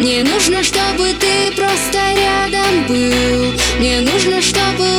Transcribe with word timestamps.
Мне 0.00 0.24
нужно, 0.24 0.64
чтобы 0.64 1.12
ты 1.12 1.54
просто 1.54 1.98
рядом 2.16 2.86
был. 2.88 3.52
Мне 3.78 4.00
нужно, 4.00 4.40
чтобы 4.40 4.89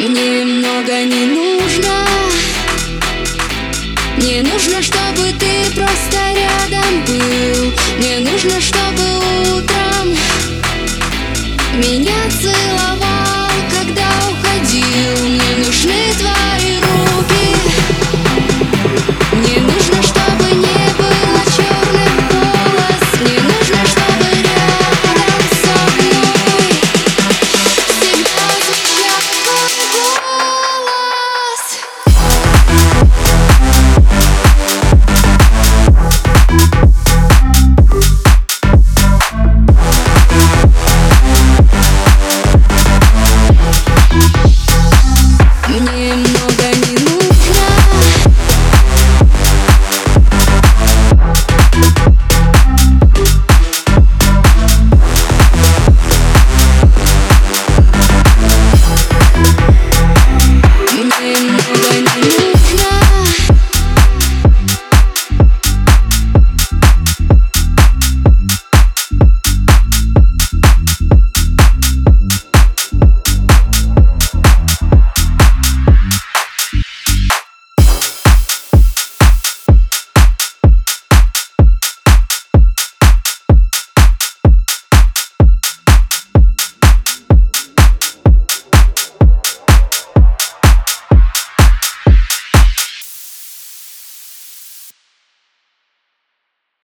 Мне 0.00 0.44
много 0.46 1.04
не 1.04 1.26
нужно. 1.26 2.06
Не 4.16 4.40
нужно, 4.40 4.80
чтобы 4.80 5.30
ты 5.38 5.70
просто 5.76 6.18
рядом 6.34 7.04
был. 7.04 7.72
Не 7.98 8.20
нужно, 8.20 8.58
чтобы 8.62 8.99